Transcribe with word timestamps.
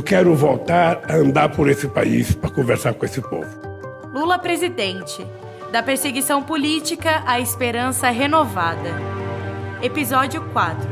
Eu 0.00 0.04
quero 0.04 0.34
voltar 0.34 1.02
a 1.10 1.16
andar 1.16 1.50
por 1.50 1.68
esse 1.68 1.86
país 1.86 2.34
para 2.34 2.48
conversar 2.48 2.94
com 2.94 3.04
esse 3.04 3.20
povo. 3.20 3.46
Lula 4.14 4.38
presidente. 4.38 5.26
Da 5.70 5.82
perseguição 5.82 6.42
política 6.42 7.22
à 7.26 7.38
esperança 7.38 8.08
renovada. 8.08 8.94
Episódio 9.82 10.40
4. 10.54 10.88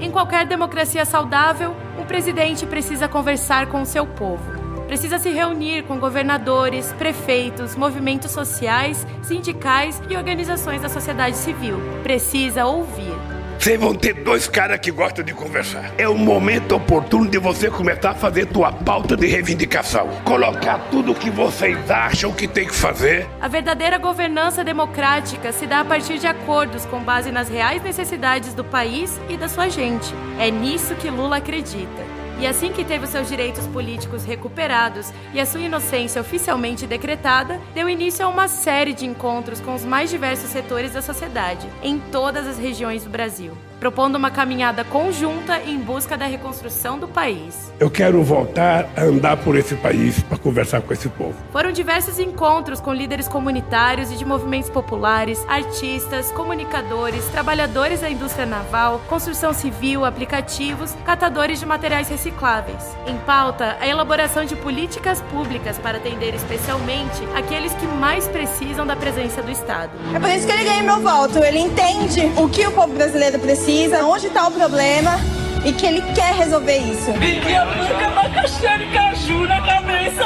Em 0.00 0.10
qualquer 0.10 0.44
democracia 0.44 1.04
saudável, 1.04 1.72
um 1.96 2.04
presidente 2.04 2.66
precisa 2.66 3.06
conversar 3.06 3.68
com 3.68 3.82
o 3.82 3.86
seu 3.86 4.04
povo. 4.04 4.42
Precisa 4.88 5.18
se 5.18 5.30
reunir 5.30 5.84
com 5.84 6.00
governadores, 6.00 6.92
prefeitos, 6.94 7.76
movimentos 7.76 8.32
sociais, 8.32 9.06
sindicais 9.22 10.02
e 10.10 10.16
organizações 10.16 10.82
da 10.82 10.88
sociedade 10.88 11.36
civil. 11.36 11.76
Precisa 12.02 12.66
ouvir. 12.66 13.31
Vocês 13.62 13.78
vão 13.78 13.94
ter 13.94 14.12
dois 14.12 14.48
caras 14.48 14.80
que 14.80 14.90
gostam 14.90 15.24
de 15.24 15.32
conversar. 15.32 15.92
É 15.96 16.08
o 16.08 16.18
momento 16.18 16.74
oportuno 16.74 17.30
de 17.30 17.38
você 17.38 17.70
começar 17.70 18.10
a 18.10 18.14
fazer 18.16 18.46
tua 18.46 18.72
pauta 18.72 19.16
de 19.16 19.28
reivindicação. 19.28 20.08
Colocar 20.24 20.88
tudo 20.90 21.12
o 21.12 21.14
que 21.14 21.30
vocês 21.30 21.88
acham 21.88 22.32
que 22.32 22.48
tem 22.48 22.66
que 22.66 22.74
fazer. 22.74 23.24
A 23.40 23.46
verdadeira 23.46 23.98
governança 23.98 24.64
democrática 24.64 25.52
se 25.52 25.64
dá 25.64 25.78
a 25.78 25.84
partir 25.84 26.18
de 26.18 26.26
acordos 26.26 26.84
com 26.86 27.04
base 27.04 27.30
nas 27.30 27.48
reais 27.48 27.80
necessidades 27.84 28.52
do 28.52 28.64
país 28.64 29.20
e 29.28 29.36
da 29.36 29.48
sua 29.48 29.68
gente. 29.68 30.12
É 30.40 30.50
nisso 30.50 30.96
que 30.96 31.08
Lula 31.08 31.36
acredita. 31.36 32.11
E 32.40 32.46
assim 32.46 32.72
que 32.72 32.84
teve 32.84 33.06
seus 33.06 33.28
direitos 33.28 33.66
políticos 33.68 34.24
recuperados 34.24 35.12
e 35.32 35.40
a 35.40 35.46
sua 35.46 35.60
inocência 35.60 36.20
oficialmente 36.20 36.86
decretada, 36.86 37.60
deu 37.74 37.88
início 37.88 38.24
a 38.24 38.28
uma 38.28 38.48
série 38.48 38.92
de 38.92 39.06
encontros 39.06 39.60
com 39.60 39.74
os 39.74 39.84
mais 39.84 40.10
diversos 40.10 40.50
setores 40.50 40.92
da 40.92 41.02
sociedade, 41.02 41.68
em 41.82 41.98
todas 41.98 42.46
as 42.46 42.58
regiões 42.58 43.04
do 43.04 43.10
Brasil 43.10 43.56
propondo 43.82 44.14
uma 44.14 44.30
caminhada 44.30 44.84
conjunta 44.84 45.58
em 45.58 45.76
busca 45.76 46.16
da 46.16 46.24
reconstrução 46.24 47.00
do 47.00 47.08
país. 47.08 47.72
Eu 47.80 47.90
quero 47.90 48.22
voltar 48.22 48.88
a 48.96 49.02
andar 49.02 49.36
por 49.38 49.56
esse 49.56 49.74
país 49.74 50.22
para 50.22 50.38
conversar 50.38 50.82
com 50.82 50.92
esse 50.92 51.08
povo. 51.08 51.34
Foram 51.50 51.72
diversos 51.72 52.20
encontros 52.20 52.80
com 52.80 52.92
líderes 52.92 53.26
comunitários 53.26 54.12
e 54.12 54.16
de 54.16 54.24
movimentos 54.24 54.70
populares, 54.70 55.44
artistas, 55.48 56.30
comunicadores, 56.30 57.24
trabalhadores 57.30 58.02
da 58.02 58.08
indústria 58.08 58.46
naval, 58.46 59.00
construção 59.08 59.52
civil, 59.52 60.04
aplicativos, 60.04 60.94
catadores 61.04 61.58
de 61.58 61.66
materiais 61.66 62.08
recicláveis. 62.08 62.84
Em 63.04 63.16
pauta, 63.26 63.76
a 63.80 63.88
elaboração 63.88 64.44
de 64.44 64.54
políticas 64.54 65.20
públicas 65.22 65.76
para 65.76 65.98
atender 65.98 66.36
especialmente 66.36 67.20
aqueles 67.34 67.72
que 67.74 67.86
mais 67.88 68.28
precisam 68.28 68.86
da 68.86 68.94
presença 68.94 69.42
do 69.42 69.50
Estado. 69.50 69.90
É 70.14 70.20
por 70.20 70.30
isso 70.30 70.46
que 70.46 70.52
ele 70.52 70.62
ganha 70.62 70.84
meu 70.84 71.00
voto. 71.00 71.38
Ele 71.40 71.58
entende 71.58 72.30
o 72.36 72.48
que 72.48 72.64
o 72.64 72.70
povo 72.70 72.94
brasileiro 72.94 73.40
precisa 73.40 73.71
precisa, 73.72 74.04
onde 74.04 74.26
está 74.26 74.46
o 74.46 74.50
problema 74.50 75.18
e 75.64 75.72
que 75.72 75.86
ele 75.86 76.02
quer 76.14 76.34
resolver 76.34 76.76
isso. 76.76 77.10
Vendia 77.12 77.64
muita 77.64 78.06
abacaxi 78.06 78.60
de 78.60 78.86
caju 78.92 79.46
na 79.46 79.60
cabeça. 79.62 80.24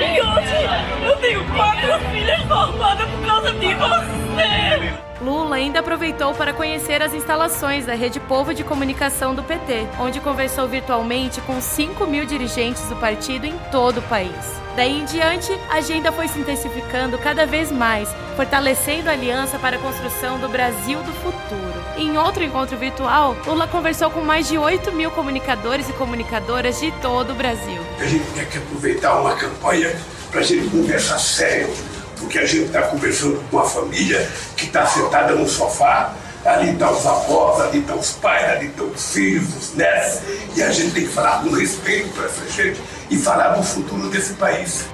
E 0.00 0.20
hoje 0.20 1.06
eu 1.06 1.16
tenho 1.18 1.44
quatro 1.54 2.00
filhas 2.10 2.42
formadas 2.42 3.08
por 3.08 3.26
causa 3.26 3.52
de 3.52 3.74
você. 3.74 3.99
Ainda 5.60 5.80
aproveitou 5.80 6.32
para 6.32 6.54
conhecer 6.54 7.02
as 7.02 7.12
instalações 7.12 7.84
da 7.84 7.92
Rede 7.92 8.18
Povo 8.18 8.54
de 8.54 8.64
Comunicação 8.64 9.34
do 9.34 9.42
PT, 9.42 9.86
onde 10.00 10.18
conversou 10.18 10.66
virtualmente 10.66 11.38
com 11.42 11.60
5 11.60 12.06
mil 12.06 12.24
dirigentes 12.24 12.82
do 12.84 12.96
partido 12.96 13.44
em 13.44 13.54
todo 13.70 13.98
o 13.98 14.02
país. 14.04 14.32
Daí 14.74 15.02
em 15.02 15.04
diante, 15.04 15.52
a 15.68 15.74
agenda 15.74 16.10
foi 16.12 16.28
se 16.28 16.38
intensificando 16.38 17.18
cada 17.18 17.44
vez 17.44 17.70
mais, 17.70 18.08
fortalecendo 18.36 19.10
a 19.10 19.12
aliança 19.12 19.58
para 19.58 19.76
a 19.76 19.78
construção 19.78 20.38
do 20.38 20.48
Brasil 20.48 20.98
do 21.02 21.12
futuro. 21.12 21.74
Em 21.98 22.16
outro 22.16 22.42
encontro 22.42 22.78
virtual, 22.78 23.36
Lula 23.46 23.68
conversou 23.68 24.08
com 24.08 24.22
mais 24.22 24.48
de 24.48 24.56
8 24.56 24.90
mil 24.92 25.10
comunicadores 25.10 25.86
e 25.90 25.92
comunicadoras 25.92 26.80
de 26.80 26.90
todo 27.02 27.34
o 27.34 27.36
Brasil. 27.36 27.82
A 27.98 28.06
gente 28.06 28.24
tem 28.32 28.46
que 28.46 28.56
aproveitar 28.56 29.20
uma 29.20 29.36
campanha 29.36 29.94
para 30.30 30.40
a 30.40 30.42
gente 30.42 30.70
conversar 30.70 31.18
sério 31.18 31.68
porque 32.20 32.38
a 32.38 32.46
gente 32.46 32.66
está 32.66 32.82
conversando 32.82 33.42
com 33.50 33.56
uma 33.56 33.66
família 33.66 34.28
que 34.56 34.66
está 34.66 34.86
sentada 34.86 35.34
no 35.34 35.48
sofá, 35.48 36.14
ali 36.44 36.70
estão 36.70 36.88
tá 36.88 36.94
os 36.94 37.06
avós, 37.06 37.60
ali 37.62 37.78
estão 37.80 37.96
tá 37.96 38.00
os 38.00 38.12
pais, 38.12 38.50
ali 38.50 38.66
estão 38.66 38.86
os 38.86 39.12
filhos, 39.12 39.56
os 39.56 39.74
netos, 39.74 40.20
e 40.54 40.62
a 40.62 40.70
gente 40.70 40.92
tem 40.92 41.06
que 41.06 41.12
falar 41.12 41.42
com 41.42 41.50
respeito 41.50 42.08
para 42.10 42.26
essa 42.26 42.48
gente 42.50 42.80
e 43.10 43.18
falar 43.18 43.48
do 43.48 43.62
futuro 43.62 44.08
desse 44.08 44.34
país. 44.34 44.84